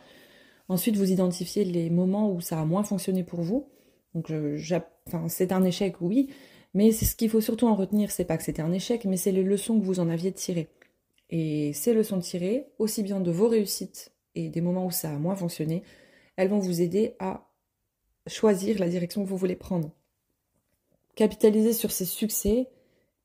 Ensuite, 0.68 0.96
vous 0.96 1.12
identifiez 1.12 1.64
les 1.64 1.90
moments 1.90 2.30
où 2.32 2.40
ça 2.40 2.60
a 2.60 2.64
moins 2.64 2.82
fonctionné 2.82 3.22
pour 3.22 3.42
vous. 3.42 3.68
Donc, 4.14 4.32
c'est 5.28 5.52
un 5.52 5.64
échec, 5.64 6.00
oui, 6.00 6.30
mais 6.72 6.92
ce 6.92 7.14
qu'il 7.14 7.30
faut 7.30 7.40
surtout 7.40 7.66
en 7.66 7.74
retenir, 7.74 8.10
c'est 8.10 8.24
pas 8.24 8.36
que 8.36 8.42
c'était 8.42 8.62
un 8.62 8.72
échec, 8.72 9.04
mais 9.04 9.16
c'est 9.16 9.32
les 9.32 9.42
leçons 9.42 9.78
que 9.78 9.84
vous 9.84 10.00
en 10.00 10.08
aviez 10.08 10.32
tirées. 10.32 10.68
Et 11.30 11.72
ces 11.72 11.94
leçons 11.94 12.18
tirées, 12.18 12.66
aussi 12.78 13.02
bien 13.02 13.20
de 13.20 13.30
vos 13.30 13.48
réussites 13.48 14.12
et 14.34 14.48
des 14.48 14.60
moments 14.60 14.86
où 14.86 14.90
ça 14.90 15.10
a 15.10 15.18
moins 15.18 15.36
fonctionné, 15.36 15.82
elles 16.36 16.48
vont 16.48 16.58
vous 16.58 16.80
aider 16.80 17.14
à 17.20 17.48
choisir 18.26 18.78
la 18.78 18.88
direction 18.88 19.22
que 19.22 19.28
vous 19.28 19.36
voulez 19.36 19.56
prendre. 19.56 19.90
Capitaliser 21.14 21.72
sur 21.72 21.90
ces 21.90 22.04
succès 22.04 22.68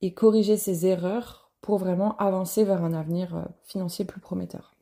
et 0.01 0.13
corriger 0.13 0.57
ces 0.57 0.85
erreurs 0.85 1.51
pour 1.61 1.77
vraiment 1.77 2.15
avancer 2.17 2.63
vers 2.63 2.83
un 2.83 2.93
avenir 2.93 3.35
euh, 3.35 3.43
financier 3.63 4.05
plus 4.05 4.21
prometteur. 4.21 4.75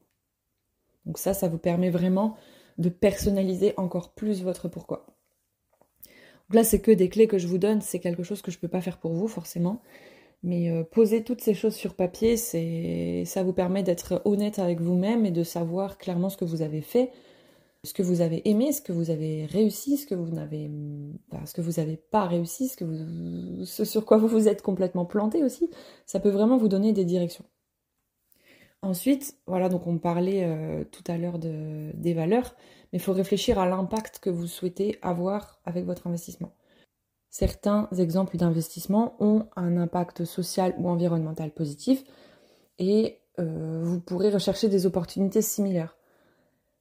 Donc 1.06 1.18
ça, 1.18 1.34
ça 1.34 1.48
vous 1.48 1.58
permet 1.58 1.90
vraiment 1.90 2.36
de 2.78 2.90
personnaliser 2.90 3.74
encore 3.78 4.14
plus 4.14 4.44
votre 4.44 4.68
pourquoi. 4.68 5.06
Donc 6.06 6.56
là, 6.56 6.64
c'est 6.64 6.80
que 6.80 6.92
des 6.92 7.10
clés 7.10 7.28
que 7.28 7.38
je 7.38 7.48
vous 7.48 7.58
donne, 7.58 7.82
c'est 7.82 8.00
quelque 8.00 8.24
chose 8.24 8.42
que 8.42 8.52
je 8.52 8.58
ne 8.58 8.62
peux 8.62 8.68
pas 8.68 8.82
faire 8.82 9.00
pour 9.00 9.14
vous 9.14 9.28
forcément. 9.28 9.82
Mais 10.44 10.70
euh, 10.70 10.84
poser 10.84 11.24
toutes 11.24 11.42
ces 11.42 11.56
choses 11.56 11.76
sur 11.76 11.96
papier, 11.96 12.38
ça 12.38 13.44
vous 13.44 13.54
permet 13.54 13.84
d'être 13.84 14.22
honnête 14.26 14.60
avec 14.60 14.80
vous-même 14.80 15.26
et 15.26 15.32
de 15.32 15.44
savoir 15.44 15.98
clairement 15.98 16.30
ce 16.30 16.38
que 16.38 16.46
vous 16.46 16.62
avez 16.62 16.82
fait, 16.82 17.12
ce 17.84 17.94
que 17.94 18.04
vous 18.04 18.22
avez 18.22 18.48
aimé, 18.50 18.72
ce 18.72 18.82
que 18.82 18.92
vous 18.92 19.10
avez 19.10 19.46
réussi, 19.46 19.98
ce 19.98 20.06
que 20.06 20.16
vous 20.16 20.30
n'avez 20.30 20.70
ce 21.46 21.54
que 21.54 21.62
vous 21.62 21.80
n'avez 21.80 21.98
pas 21.98 22.26
réussi, 22.26 22.70
ce 22.70 23.86
sur 23.86 24.06
quoi 24.06 24.18
vous 24.18 24.28
vous 24.28 24.48
êtes 24.48 24.62
complètement 24.62 25.06
planté 25.06 25.44
aussi. 25.44 25.70
Ça 26.06 26.20
peut 26.20 26.30
vraiment 26.30 26.58
vous 26.58 26.68
donner 26.68 26.94
des 26.94 27.06
directions. 27.06 27.46
Ensuite, 28.84 29.36
voilà, 29.48 29.70
donc 29.70 29.88
on 29.88 29.98
parlait 29.98 30.44
euh, 30.44 30.84
tout 30.92 31.04
à 31.08 31.18
l'heure 31.18 31.40
de, 31.40 31.92
des 31.96 32.14
valeurs, 32.14 32.56
mais 32.92 33.00
il 33.00 33.02
faut 33.02 33.14
réfléchir 33.14 33.58
à 33.58 33.68
l'impact 33.68 34.20
que 34.20 34.30
vous 34.30 34.48
souhaitez 34.48 35.00
avoir 35.02 35.60
avec 35.66 35.86
votre 35.86 36.06
investissement. 36.06 36.54
Certains 37.30 37.90
exemples 37.98 38.38
d'investissement 38.38 39.16
ont 39.20 39.48
un 39.56 39.78
impact 39.78 40.26
social 40.26 40.76
ou 40.78 40.90
environnemental 40.90 41.52
positif 41.52 42.04
et 42.80 43.20
euh, 43.40 43.82
vous 43.84 44.00
pourrez 44.00 44.30
rechercher 44.30 44.70
des 44.70 44.86
opportunités 44.86 45.42
similaires. 45.42 45.97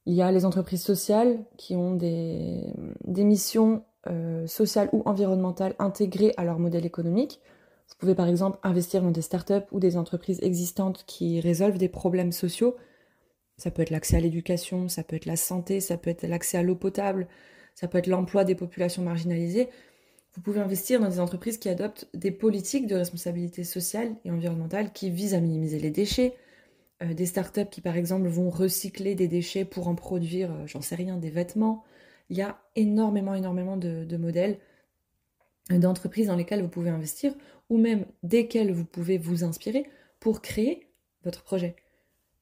Il 0.06 0.14
y 0.14 0.22
a 0.22 0.30
les 0.30 0.44
entreprises 0.44 0.82
sociales 0.82 1.44
qui 1.56 1.75
ont 1.75 1.94
des, 1.94 2.72
missions 3.04 3.84
euh, 4.06 4.46
sociales 4.46 4.88
ou 4.92 5.02
environnementales 5.04 5.75
intégrées 5.80 6.32
à 6.36 6.44
leur 6.44 6.60
modèle 6.60 6.86
économique. 6.86 7.40
Vous 7.88 7.96
pouvez 7.98 8.14
par 8.14 8.28
exemple 8.28 8.58
investir 8.62 9.02
dans 9.02 9.10
des 9.10 9.22
startups 9.22 9.66
ou 9.72 9.80
des 9.80 9.96
entreprises 9.96 10.38
existantes 10.42 11.04
qui 11.06 11.40
résolvent 11.40 11.78
des 11.78 11.88
problèmes 11.88 12.32
sociaux. 12.32 12.76
Ça 13.56 13.72
peut 13.72 13.82
être 13.82 13.90
l'accès 13.90 14.16
à 14.16 14.20
l'éducation, 14.20 14.88
ça 14.88 15.02
peut 15.02 15.16
être 15.16 15.26
la 15.26 15.36
santé, 15.36 15.80
ça 15.80 15.96
peut 15.96 16.10
être 16.10 16.26
l'accès 16.26 16.58
à 16.58 16.62
l'eau 16.62 16.76
potable, 16.76 17.26
ça 17.75 17.88
peut 17.88 17.98
être 17.98 18.06
l'emploi 18.06 18.44
des 18.44 18.54
populations 18.54 19.02
marginalisées. 19.02 19.70
Vous 20.34 20.42
pouvez 20.42 20.60
investir 20.60 21.00
dans 21.00 21.08
des 21.08 21.18
entreprises 21.18 21.58
qui 21.58 21.68
adoptent 21.68 22.08
des 22.14 22.30
politiques 22.30 22.86
de 22.86 22.94
responsabilité 22.94 23.64
sociale 23.64 24.14
et 24.25 24.30
environnementale 24.30 24.92
qui 24.92 25.10
visent 25.10 25.34
à 25.34 25.40
minimiser 25.40 25.78
les 25.78 25.90
déchets. 25.90 26.36
Euh, 27.03 27.15
des 27.15 27.26
startups 27.26 27.69
qui, 27.71 27.81
par 27.81 27.97
exemple, 27.97 28.26
vont 28.29 28.49
recycler 28.49 29.15
des 29.15 29.29
déchets 29.29 29.65
pour 29.65 29.88
en 29.88 29.95
produire, 29.95 30.50
euh, 30.53 30.67
j'en 30.67 30.81
sais 30.81 30.95
rien, 30.95 31.19
des 31.19 31.31
vêtements. 31.31 31.85
Il 32.31 32.37
y 32.37 32.43
a 32.43 32.59
énormément, 32.75 33.35
énormément 33.35 33.76
de 33.76 34.17
modèles 34.17 34.59
d'entreprises 35.71 36.29
dans 36.29 36.37
lesquelles 36.37 36.62
vous 36.62 36.69
pouvez 36.69 36.91
investir 36.91 37.35
ou 37.69 37.79
même 37.79 38.07
desquelles 38.23 38.73
vous 38.73 38.85
pouvez 38.85 39.19
vous 39.19 39.45
inspirer 39.45 39.88
pour 40.21 40.41
créer 40.41 40.88
votre 41.25 41.43
projet. 41.43 41.76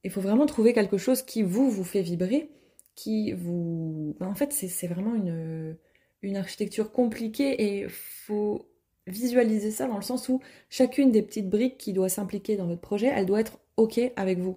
Il 0.04 0.10
faut 0.10 0.20
vraiment 0.20 0.46
trouver 0.46 0.72
quelque 0.72 0.98
chose 0.98 1.22
qui 1.22 1.42
vous, 1.42 1.70
vous 1.70 1.84
fait 1.84 2.02
vibrer, 2.02 2.50
qui 2.94 3.32
vous... 3.32 4.16
Ben, 4.20 4.28
en 4.28 4.34
fait, 4.34 4.52
c'est 4.52 4.86
vraiment 4.86 5.14
une, 5.14 5.76
une 6.22 6.36
architecture 6.36 6.92
compliquée 6.92 7.62
et 7.62 7.88
faut 7.88 8.70
visualiser 9.06 9.70
ça 9.70 9.86
dans 9.86 9.96
le 9.96 10.02
sens 10.02 10.28
où 10.28 10.40
chacune 10.70 11.10
des 11.10 11.22
petites 11.22 11.48
briques 11.48 11.78
qui 11.78 11.92
doit 11.92 12.08
s'impliquer 12.08 12.56
dans 12.56 12.66
votre 12.66 12.80
projet, 12.80 13.06
elle 13.06 13.26
doit 13.26 13.40
être 13.40 13.58
OK 13.76 14.00
avec 14.16 14.38
vous. 14.38 14.56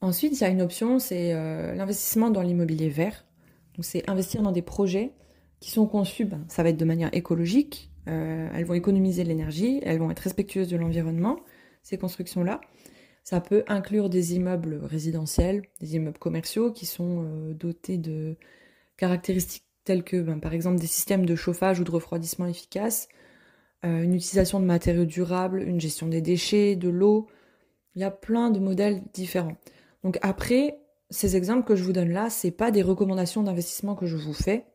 Ensuite, 0.00 0.38
il 0.38 0.42
y 0.42 0.44
a 0.44 0.50
une 0.50 0.60
option, 0.60 0.98
c'est 0.98 1.32
euh, 1.32 1.74
l'investissement 1.74 2.30
dans 2.30 2.42
l'immobilier 2.42 2.90
vert. 2.90 3.24
C'est 3.80 4.08
investir 4.08 4.42
dans 4.42 4.52
des 4.52 4.62
projets 4.62 5.12
qui 5.60 5.70
sont 5.70 5.86
conçues, 5.86 6.26
ben, 6.26 6.44
ça 6.48 6.62
va 6.62 6.68
être 6.68 6.76
de 6.76 6.84
manière 6.84 7.08
écologique, 7.12 7.90
euh, 8.06 8.48
elles 8.54 8.66
vont 8.66 8.74
économiser 8.74 9.24
l'énergie, 9.24 9.80
elles 9.82 9.98
vont 9.98 10.10
être 10.10 10.20
respectueuses 10.20 10.68
de 10.68 10.76
l'environnement, 10.76 11.40
ces 11.82 11.96
constructions-là. 11.96 12.60
Ça 13.22 13.40
peut 13.40 13.64
inclure 13.66 14.10
des 14.10 14.34
immeubles 14.34 14.80
résidentiels, 14.84 15.62
des 15.80 15.96
immeubles 15.96 16.18
commerciaux 16.18 16.70
qui 16.70 16.84
sont 16.84 17.24
euh, 17.24 17.54
dotés 17.54 17.96
de 17.96 18.36
caractéristiques 18.98 19.64
telles 19.84 20.04
que 20.04 20.20
ben, 20.20 20.38
par 20.38 20.52
exemple 20.52 20.78
des 20.78 20.86
systèmes 20.86 21.24
de 21.24 21.34
chauffage 21.34 21.80
ou 21.80 21.84
de 21.84 21.90
refroidissement 21.90 22.46
efficaces, 22.46 23.08
une 23.82 24.14
utilisation 24.14 24.60
de 24.60 24.64
matériaux 24.64 25.04
durables, 25.04 25.60
une 25.60 25.78
gestion 25.78 26.06
des 26.06 26.22
déchets, 26.22 26.74
de 26.74 26.88
l'eau, 26.88 27.28
Il 27.94 28.00
y 28.00 28.04
a 28.04 28.10
plein 28.10 28.50
de 28.50 28.58
modèles 28.58 29.02
différents. 29.12 29.56
Donc 30.02 30.18
après, 30.22 30.78
ces 31.10 31.36
exemples 31.36 31.64
que 31.64 31.76
je 31.76 31.84
vous 31.84 31.92
donne 31.92 32.10
là, 32.10 32.30
c'est 32.30 32.50
pas 32.50 32.70
des 32.70 32.82
recommandations 32.82 33.42
d'investissement 33.42 33.94
que 33.94 34.06
je 34.06 34.16
vous 34.16 34.32
fais, 34.32 34.66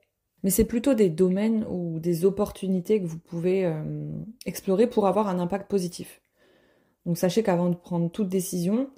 mais 0.43 0.49
c'est 0.49 0.65
plutôt 0.65 0.93
des 0.93 1.09
domaines 1.09 1.65
ou 1.69 1.99
des 1.99 2.25
opportunités 2.25 3.01
que 3.01 3.05
vous 3.05 3.19
pouvez 3.19 3.65
euh, 3.65 3.83
explorer 4.45 4.87
pour 4.87 5.07
avoir 5.07 5.27
un 5.27 5.39
impact 5.39 5.69
positif. 5.69 6.21
Donc 7.05 7.17
sachez 7.17 7.43
qu'avant 7.43 7.69
de 7.69 7.75
prendre 7.75 8.09
toute 8.09 8.29
décision, 8.29 8.89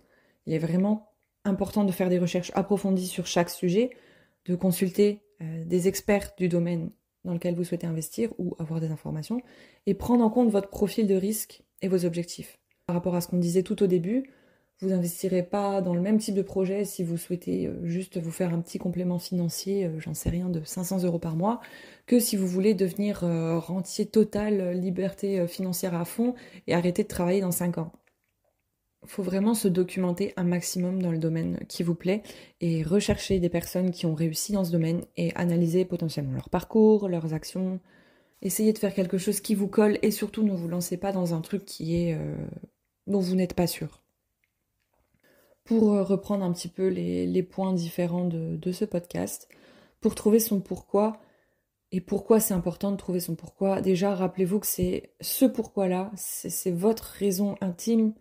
il 0.45 0.53
est 0.53 0.59
vraiment 0.59 1.13
important 1.43 1.83
de 1.83 1.91
faire 1.91 2.09
des 2.09 2.19
recherches 2.19 2.51
approfondies 2.53 3.07
sur 3.07 3.25
chaque 3.25 3.49
sujet, 3.49 3.89
de 4.45 4.55
consulter 4.55 5.23
euh, 5.41 5.63
des 5.65 5.87
experts 5.87 6.31
du 6.37 6.47
domaine 6.47 6.91
dans 7.23 7.33
lequel 7.33 7.55
vous 7.55 7.63
souhaitez 7.63 7.87
investir 7.87 8.31
ou 8.37 8.55
avoir 8.59 8.79
des 8.79 8.91
informations, 8.91 9.41
et 9.85 9.93
prendre 9.93 10.23
en 10.23 10.29
compte 10.29 10.49
votre 10.49 10.69
profil 10.69 11.07
de 11.07 11.15
risque 11.15 11.63
et 11.81 11.87
vos 11.87 12.05
objectifs. 12.05 12.59
Par 12.85 12.95
rapport 12.95 13.15
à 13.15 13.21
ce 13.21 13.27
qu'on 13.27 13.37
disait 13.37 13.63
tout 13.63 13.81
au 13.83 13.87
début, 13.87 14.29
vous 14.79 14.89
n'investirez 14.89 15.43
pas 15.43 15.81
dans 15.81 15.93
le 15.93 16.01
même 16.01 16.17
type 16.17 16.35
de 16.35 16.41
projet 16.41 16.85
si 16.85 17.03
vous 17.03 17.17
souhaitez 17.17 17.67
euh, 17.67 17.85
juste 17.85 18.17
vous 18.17 18.31
faire 18.31 18.53
un 18.53 18.61
petit 18.61 18.79
complément 18.79 19.19
financier, 19.19 19.85
euh, 19.85 19.99
j'en 19.99 20.13
sais 20.13 20.29
rien, 20.29 20.49
de 20.49 20.61
500 20.63 21.03
euros 21.03 21.19
par 21.19 21.35
mois, 21.35 21.61
que 22.07 22.19
si 22.19 22.35
vous 22.35 22.47
voulez 22.47 22.73
devenir 22.73 23.21
rentier 23.21 24.05
total, 24.05 24.71
liberté 24.71 25.47
financière 25.47 25.95
à 25.95 26.03
fond 26.03 26.33
et 26.67 26.73
arrêter 26.73 27.03
de 27.03 27.07
travailler 27.07 27.41
dans 27.41 27.51
5 27.51 27.77
ans 27.77 27.91
faut 29.05 29.23
vraiment 29.23 29.53
se 29.53 29.67
documenter 29.67 30.33
un 30.37 30.43
maximum 30.43 31.01
dans 31.01 31.11
le 31.11 31.17
domaine 31.17 31.59
qui 31.67 31.83
vous 31.83 31.95
plaît 31.95 32.21
et 32.59 32.83
rechercher 32.83 33.39
des 33.39 33.49
personnes 33.49 33.91
qui 33.91 34.05
ont 34.05 34.13
réussi 34.13 34.53
dans 34.53 34.63
ce 34.63 34.71
domaine 34.71 35.03
et 35.17 35.33
analyser 35.35 35.85
potentiellement 35.85 36.33
leur 36.33 36.49
parcours, 36.49 37.09
leurs 37.09 37.33
actions. 37.33 37.79
Essayez 38.41 38.73
de 38.73 38.77
faire 38.79 38.93
quelque 38.93 39.17
chose 39.17 39.39
qui 39.39 39.53
vous 39.55 39.67
colle 39.67 39.99
et 40.01 40.11
surtout 40.11 40.43
ne 40.43 40.53
vous 40.53 40.67
lancez 40.67 40.97
pas 40.97 41.11
dans 41.11 41.33
un 41.33 41.41
truc 41.41 41.63
euh, 41.81 42.35
dont 43.07 43.19
vous 43.19 43.35
n'êtes 43.35 43.53
pas 43.53 43.67
sûr. 43.67 44.01
Pour 45.63 45.93
euh, 45.93 46.03
reprendre 46.03 46.43
un 46.43 46.51
petit 46.51 46.67
peu 46.67 46.87
les, 46.87 47.43
points 47.43 47.73
différents 47.73 48.25
de, 48.25 48.55
de 48.55 48.71
ce 48.71 48.85
podcast, 48.85 49.47
pour 49.99 50.15
trouver 50.15 50.39
son 50.39 50.59
pourquoi, 50.59 51.21
et 51.91 52.01
pourquoi 52.01 52.39
c'est 52.39 52.53
important 52.53 52.91
de 52.91 52.97
trouver 52.97 53.19
son 53.19 53.35
pourquoi, 53.35 53.81
déjà 53.81 54.15
rappelez-vous 54.15 54.59
que 54.59 54.67
c'est 54.67 55.13
ce 55.19 55.45
pourquoi-là, 55.45 56.11
c'est 56.15 56.71
votre 56.71 57.03
raison 57.03 57.55
intime 57.61 58.13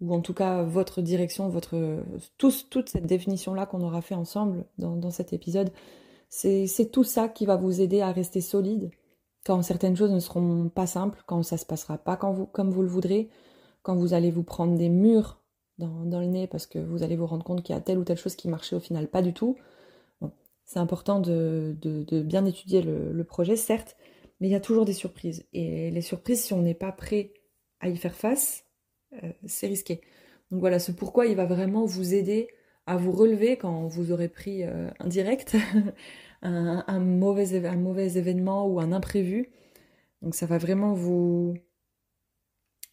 ou 0.00 0.12
en 0.14 0.20
tout 0.20 0.34
cas 0.34 0.62
votre 0.62 1.02
direction, 1.02 1.48
votre 1.48 2.02
toute 2.38 2.88
cette 2.88 3.06
définition-là 3.06 3.66
qu'on 3.66 3.82
aura 3.82 4.02
fait 4.02 4.14
ensemble 4.14 4.64
dans, 4.78 5.10
cet 5.10 5.32
épisode, 5.32 5.70
c'est 6.28 6.90
tout 6.90 7.04
ça 7.04 7.28
qui 7.28 7.46
va 7.46 7.56
vous 7.56 7.80
aider 7.80 8.00
à 8.00 8.10
rester 8.10 8.40
solide 8.40 8.90
quand 9.44 9.62
certaines 9.62 9.96
choses 9.96 10.12
ne 10.12 10.20
seront 10.20 10.68
pas 10.68 10.86
simples, 10.86 11.22
quand 11.26 11.42
ça 11.42 11.56
se 11.56 11.66
passera 11.66 11.98
pas 11.98 12.16
comme 12.16 12.70
vous 12.70 12.82
le 12.82 12.88
voudrez, 12.88 13.28
quand 13.82 13.96
vous 13.96 14.14
allez 14.14 14.30
vous 14.30 14.44
prendre 14.44 14.76
des 14.76 14.88
murs 14.88 15.40
dans, 15.78 16.20
le 16.20 16.26
nez 16.26 16.46
parce 16.46 16.66
que 16.66 16.78
vous 16.78 17.02
allez 17.02 17.16
vous 17.16 17.26
rendre 17.26 17.44
compte 17.44 17.62
qu'il 17.62 17.74
y 17.74 17.78
a 17.78 17.80
telle 17.80 17.98
ou 17.98 18.04
telle 18.04 18.18
chose 18.18 18.36
qui 18.36 18.48
marchait 18.48 18.76
au 18.76 18.80
final 18.80 19.08
pas 19.08 19.22
du 19.22 19.32
tout. 19.32 19.56
c'est 20.64 20.78
important 20.78 21.20
de, 21.20 21.76
bien 22.24 22.44
étudier 22.46 22.82
le, 22.82 23.12
le 23.12 23.24
projet, 23.24 23.56
certes, 23.56 23.96
mais 24.40 24.48
il 24.48 24.50
y 24.52 24.56
a 24.56 24.60
toujours 24.60 24.84
des 24.84 24.92
surprises. 24.92 25.44
Et 25.52 25.90
les 25.90 26.02
surprises, 26.02 26.42
si 26.42 26.52
on 26.52 26.62
n'est 26.62 26.74
pas 26.74 26.92
prêt 26.92 27.32
à 27.80 27.88
y 27.88 27.96
faire 27.96 28.14
face, 28.14 28.64
euh, 29.22 29.32
c'est 29.46 29.66
risqué. 29.66 30.00
Donc 30.50 30.60
voilà, 30.60 30.78
ce 30.78 30.92
pourquoi 30.92 31.26
il 31.26 31.36
va 31.36 31.46
vraiment 31.46 31.84
vous 31.84 32.14
aider 32.14 32.48
à 32.86 32.96
vous 32.96 33.12
relever 33.12 33.56
quand 33.56 33.86
vous 33.86 34.12
aurez 34.12 34.28
pris 34.28 34.64
euh, 34.64 34.90
un 34.98 35.06
direct, 35.06 35.56
un, 36.42 36.98
mauvais, 36.98 37.66
un 37.66 37.76
mauvais 37.76 38.14
événement 38.16 38.66
ou 38.66 38.80
un 38.80 38.92
imprévu. 38.92 39.50
Donc 40.22 40.34
ça 40.34 40.46
va 40.46 40.58
vraiment 40.58 40.92
vous, 40.92 41.54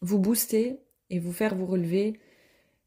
vous 0.00 0.18
booster 0.18 0.80
et 1.10 1.18
vous 1.18 1.32
faire 1.32 1.54
vous 1.54 1.66
relever 1.66 2.20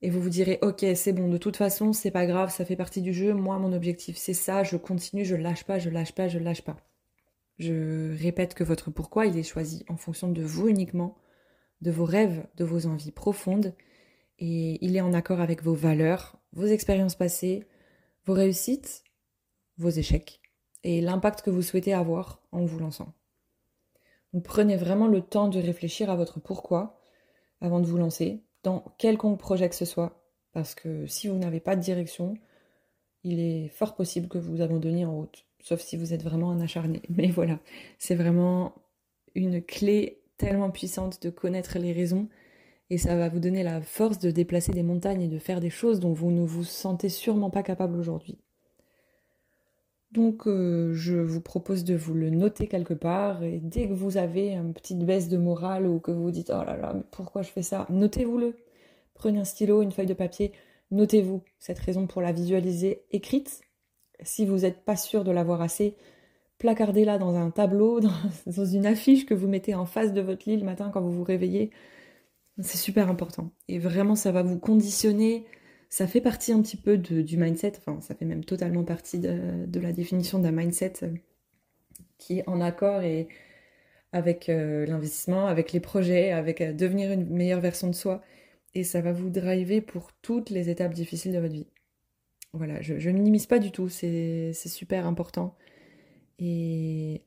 et 0.01 0.09
vous 0.09 0.21
vous 0.21 0.29
direz 0.29 0.59
ok 0.61 0.85
c'est 0.95 1.13
bon 1.13 1.29
de 1.29 1.37
toute 1.37 1.55
façon 1.55 1.93
c'est 1.93 2.11
pas 2.11 2.25
grave 2.25 2.51
ça 2.51 2.65
fait 2.65 2.75
partie 2.75 3.01
du 3.01 3.13
jeu. 3.13 3.33
Moi 3.33 3.57
mon 3.59 3.73
objectif 3.73 4.17
c'est 4.17 4.33
ça. 4.33 4.63
Je 4.63 4.77
continue 4.77 5.25
je 5.25 5.35
lâche 5.35 5.63
pas 5.63 5.79
je 5.79 5.89
lâche 5.89 6.13
pas 6.13 6.27
je 6.27 6.39
lâche 6.39 6.63
pas. 6.63 6.77
Je 7.59 8.17
répète 8.21 8.53
que 8.53 8.63
votre 8.63 8.91
pourquoi 8.91 9.27
il 9.27 9.37
est 9.37 9.43
choisi 9.43 9.85
en 9.87 9.97
fonction 9.97 10.29
de 10.29 10.41
vous 10.41 10.67
uniquement 10.67 11.15
de 11.83 11.91
vos 11.91 12.05
rêves, 12.05 12.47
de 12.55 12.63
vos 12.63 12.87
envies 12.87 13.11
profondes, 13.11 13.75
et 14.39 14.83
il 14.83 14.95
est 14.95 15.01
en 15.01 15.13
accord 15.13 15.41
avec 15.41 15.61
vos 15.61 15.73
valeurs, 15.73 16.39
vos 16.53 16.65
expériences 16.65 17.15
passées, 17.15 17.67
vos 18.25 18.33
réussites, 18.33 19.03
vos 19.77 19.89
échecs, 19.89 20.41
et 20.83 21.01
l'impact 21.01 21.41
que 21.41 21.49
vous 21.49 21.61
souhaitez 21.61 21.93
avoir 21.93 22.41
en 22.51 22.65
vous 22.65 22.79
lançant. 22.79 23.13
Donc 24.33 24.43
prenez 24.43 24.75
vraiment 24.77 25.07
le 25.07 25.21
temps 25.21 25.47
de 25.47 25.59
réfléchir 25.59 26.09
à 26.09 26.15
votre 26.15 26.39
pourquoi 26.39 26.99
avant 27.61 27.79
de 27.79 27.85
vous 27.85 27.97
lancer, 27.97 28.43
dans 28.63 28.83
quelconque 28.97 29.39
projet 29.39 29.69
que 29.69 29.75
ce 29.75 29.85
soit, 29.85 30.21
parce 30.51 30.75
que 30.75 31.07
si 31.07 31.27
vous 31.27 31.37
n'avez 31.37 31.61
pas 31.61 31.75
de 31.75 31.81
direction, 31.81 32.35
il 33.23 33.39
est 33.39 33.69
fort 33.69 33.95
possible 33.95 34.27
que 34.27 34.37
vous 34.37 34.61
abandonniez 34.61 35.05
en 35.05 35.15
route, 35.15 35.45
sauf 35.61 35.79
si 35.79 35.95
vous 35.95 36.13
êtes 36.13 36.23
vraiment 36.23 36.51
un 36.51 36.59
acharné. 36.59 37.01
Mais 37.09 37.27
voilà, 37.27 37.59
c'est 37.99 38.15
vraiment 38.15 38.75
une 39.33 39.61
clé 39.63 40.21
tellement 40.37 40.71
puissante 40.71 41.21
de 41.23 41.29
connaître 41.29 41.79
les 41.79 41.93
raisons 41.93 42.27
et 42.89 42.97
ça 42.97 43.15
va 43.15 43.29
vous 43.29 43.39
donner 43.39 43.63
la 43.63 43.81
force 43.81 44.19
de 44.19 44.29
déplacer 44.29 44.73
des 44.73 44.83
montagnes 44.83 45.21
et 45.21 45.27
de 45.27 45.39
faire 45.39 45.61
des 45.61 45.69
choses 45.69 45.99
dont 45.99 46.13
vous 46.13 46.31
ne 46.31 46.45
vous 46.45 46.65
sentez 46.65 47.09
sûrement 47.09 47.49
pas 47.49 47.63
capable 47.63 47.97
aujourd'hui. 47.97 48.37
Donc 50.13 50.47
euh, 50.47 50.93
je 50.93 51.15
vous 51.15 51.41
propose 51.41 51.83
de 51.83 51.95
vous 51.95 52.13
le 52.13 52.29
noter 52.29 52.67
quelque 52.67 52.93
part 52.93 53.43
et 53.43 53.59
dès 53.59 53.87
que 53.87 53.93
vous 53.93 54.17
avez 54.17 54.51
une 54.51 54.73
petite 54.73 54.99
baisse 54.99 55.27
de 55.27 55.37
morale 55.37 55.87
ou 55.87 55.99
que 55.99 56.11
vous 56.11 56.23
vous 56.23 56.31
dites 56.31 56.51
oh 56.53 56.63
là 56.63 56.77
là 56.77 56.93
mais 56.93 57.01
pourquoi 57.09 57.41
je 57.41 57.49
fais 57.49 57.63
ça, 57.63 57.87
notez-vous-le. 57.89 58.55
Prenez 59.15 59.39
un 59.39 59.43
stylo, 59.43 59.81
une 59.81 59.91
feuille 59.91 60.05
de 60.05 60.13
papier, 60.13 60.51
notez-vous 60.91 61.41
cette 61.59 61.79
raison 61.79 62.05
pour 62.05 62.21
la 62.21 62.31
visualiser 62.31 63.03
écrite. 63.11 63.61
Si 64.21 64.45
vous 64.45 64.59
n'êtes 64.59 64.85
pas 64.85 64.95
sûr 64.95 65.23
de 65.23 65.31
l'avoir 65.31 65.61
assez, 65.61 65.95
placardez-la 66.59 67.17
dans 67.17 67.35
un 67.35 67.49
tableau, 67.49 67.99
dans, 68.45 68.65
une 68.65 68.85
affiche 68.85 69.25
que 69.25 69.33
vous 69.33 69.47
mettez 69.47 69.73
en 69.73 69.85
face 69.85 70.13
de 70.13 70.21
votre 70.21 70.47
lit 70.47 70.57
le 70.57 70.63
matin 70.63 70.91
quand 70.93 71.01
vous 71.01 71.11
vous 71.11 71.23
réveillez. 71.23 71.71
C'est 72.59 72.77
super 72.77 73.09
important. 73.09 73.49
Et 73.67 73.79
vraiment, 73.79 74.15
ça 74.15 74.31
va 74.31 74.43
vous 74.43 74.59
conditionner. 74.59 75.45
Ça 75.93 76.07
fait 76.07 76.21
partie 76.21 76.51
un 76.51 76.59
petit 76.63 76.75
peu 76.75 76.97
du 76.97 77.37
mindset, 77.37 77.73
enfin, 77.77 78.01
ça 78.01 78.15
fait 78.15 78.25
même 78.25 78.43
totalement 78.43 78.83
partie 78.83 79.19
de, 79.19 79.79
la 79.79 79.91
définition 79.91 80.39
d'un 80.39 80.51
mindset 80.51 80.93
euh, 81.03 81.13
qui 82.17 82.39
est 82.39 82.49
en 82.49 82.61
accord 82.61 83.03
et 83.03 83.27
avec 84.11 84.49
euh, 84.49 84.87
l'investissement, 84.87 85.45
avec 85.45 85.71
les 85.71 85.79
projets, 85.79 86.31
avec 86.31 86.61
euh, 86.61 86.73
devenir 86.73 87.11
une 87.11 87.29
meilleure 87.29 87.59
version 87.59 87.87
de 87.89 87.93
soi. 87.93 88.23
Et 88.73 88.83
ça 88.83 89.01
va 89.01 89.11
vous 89.11 89.29
driver 89.29 89.81
pour 89.81 90.11
toutes 90.13 90.49
les 90.49 90.71
étapes 90.71 90.95
difficiles 90.95 91.31
de 91.31 91.37
votre 91.37 91.53
vie. 91.53 91.67
Voilà, 92.53 92.81
je 92.81 92.95
ne 92.95 93.13
minimise 93.13 93.45
pas 93.45 93.59
du 93.59 93.69
tout, 93.69 93.87
c'est 93.87 94.51
super 94.53 95.05
important. 95.05 95.55
Et 96.39 97.21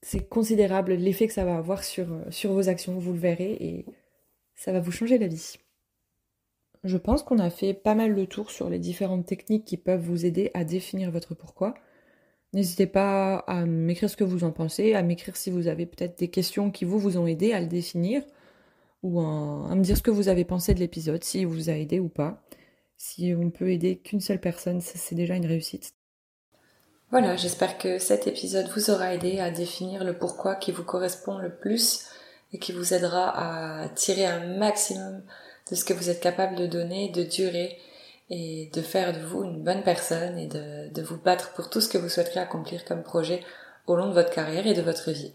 c'est 0.00 0.28
considérable 0.28 0.92
l'effet 0.94 1.26
que 1.26 1.32
ça 1.32 1.44
va 1.44 1.56
avoir 1.56 1.82
sur, 1.82 2.06
sur 2.30 2.52
vos 2.52 2.68
actions, 2.68 3.00
vous 3.00 3.14
le 3.14 3.18
verrez, 3.18 3.50
et 3.54 3.84
ça 4.54 4.72
va 4.72 4.78
vous 4.78 4.92
changer 4.92 5.18
la 5.18 5.26
vie. 5.26 5.56
Je 6.82 6.96
pense 6.96 7.22
qu'on 7.22 7.38
a 7.38 7.50
fait 7.50 7.74
pas 7.74 7.94
mal 7.94 8.12
le 8.12 8.26
tour 8.26 8.50
sur 8.50 8.70
les 8.70 8.78
différentes 8.78 9.26
techniques 9.26 9.66
qui 9.66 9.76
peuvent 9.76 10.00
vous 10.00 10.24
aider 10.24 10.50
à 10.54 10.64
définir 10.64 11.10
votre 11.10 11.34
pourquoi. 11.34 11.74
N'hésitez 12.52 12.86
pas 12.86 13.36
à 13.46 13.64
m'écrire 13.66 14.10
ce 14.10 14.16
que 14.16 14.24
vous 14.24 14.44
en 14.44 14.50
pensez, 14.50 14.94
à 14.94 15.02
m'écrire 15.02 15.36
si 15.36 15.50
vous 15.50 15.68
avez 15.68 15.86
peut-être 15.86 16.18
des 16.18 16.28
questions 16.28 16.70
qui 16.70 16.84
vous 16.84 16.98
vous 16.98 17.16
ont 17.18 17.26
aidé 17.26 17.52
à 17.52 17.60
le 17.60 17.66
définir, 17.66 18.22
ou 19.02 19.20
à, 19.20 19.74
me 19.74 19.82
dire 19.82 19.96
ce 19.96 20.02
que 20.02 20.10
vous 20.10 20.28
avez 20.28 20.44
pensé 20.44 20.74
de 20.74 20.80
l'épisode, 20.80 21.22
si 21.22 21.44
vous 21.44 21.70
a 21.70 21.74
aidé 21.74 22.00
ou 22.00 22.08
pas. 22.08 22.42
Si 22.96 23.32
on 23.34 23.50
peut 23.50 23.70
aider 23.70 23.98
qu'une 23.98 24.20
seule 24.20 24.40
personne, 24.40 24.80
c'est 24.80 25.14
déjà 25.14 25.34
une 25.34 25.46
réussite. 25.46 25.94
Voilà, 27.10 27.36
j'espère 27.36 27.78
que 27.78 27.98
cet 27.98 28.26
épisode 28.26 28.68
vous 28.74 28.90
aura 28.90 29.14
aidé 29.14 29.40
à 29.40 29.50
définir 29.50 30.04
le 30.04 30.16
pourquoi 30.16 30.54
qui 30.54 30.70
vous 30.70 30.84
correspond 30.84 31.38
le 31.38 31.54
plus 31.54 32.06
et 32.52 32.58
qui 32.58 32.72
vous 32.72 32.94
aidera 32.94 33.84
à 33.84 33.88
tirer 33.90 34.26
un 34.26 34.58
maximum 34.58 35.22
de 35.70 35.76
ce 35.76 35.84
que 35.84 35.92
vous 35.92 36.10
êtes 36.10 36.20
capable 36.20 36.56
de 36.56 36.66
donner, 36.66 37.10
de 37.10 37.22
durer 37.22 37.78
et 38.30 38.70
de 38.72 38.80
faire 38.80 39.12
de 39.12 39.24
vous 39.24 39.44
une 39.44 39.62
bonne 39.62 39.82
personne 39.82 40.38
et 40.38 40.46
de, 40.46 41.02
vous 41.02 41.16
battre 41.16 41.52
pour 41.54 41.68
tout 41.68 41.80
ce 41.80 41.88
que 41.88 41.98
vous 41.98 42.08
souhaiterez 42.08 42.40
accomplir 42.40 42.84
comme 42.84 43.02
projet 43.02 43.40
au 43.86 43.96
long 43.96 44.08
de 44.08 44.14
votre 44.14 44.30
carrière 44.30 44.66
et 44.66 44.74
de 44.74 44.82
votre 44.82 45.10
vie. 45.10 45.34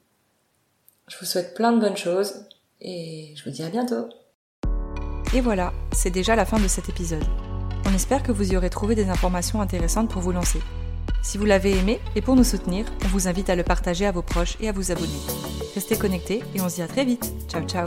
Je 1.08 1.18
vous 1.20 1.26
souhaite 1.26 1.54
plein 1.54 1.72
de 1.72 1.80
bonnes 1.80 1.98
choses 1.98 2.46
et 2.82 3.34
je 3.36 3.44
vous 3.44 3.52
dis 3.52 3.64
à 3.64 3.70
bientôt. 3.70 4.10
Et 5.34 5.42
voilà, 5.42 5.74
c'est 5.92 6.10
déjà 6.10 6.36
la 6.36 6.46
fin 6.46 6.60
de 6.60 6.68
cet 6.68 6.88
épisode. 6.88 7.26
On 7.86 7.94
espère 7.94 8.24
que 8.24 8.32
vous 8.32 8.54
y 8.54 8.58
aurez 8.58 8.70
trouvé 8.70 8.96
des 8.96 9.10
informations 9.10 9.62
intéressantes 9.62 10.10
pour 10.10 10.22
vous 10.22 10.32
lancer. 10.32 10.60
Si 11.22 11.38
vous 11.38 11.46
l'avez 11.46 11.78
aimé 11.78 12.00
et 12.16 12.22
pour 12.22 12.36
nous 12.36 12.44
soutenir, 12.44 12.86
on 13.04 13.08
vous 13.08 13.28
invite 13.28 13.50
à 13.50 13.56
le 13.56 13.64
partager 13.64 14.06
à 14.06 14.12
vos 14.12 14.22
proches 14.22 14.58
et 14.62 14.70
à 14.70 14.72
vous 14.72 14.92
abonner. 14.92 15.20
Restez 15.74 15.98
connectés 15.98 16.44
et 16.56 16.62
on 16.62 16.70
se 16.70 16.76
dit 16.76 16.82
à 16.82 16.88
très 16.88 17.04
vite. 17.04 17.34
Ciao 17.50 17.64
ciao 17.68 17.86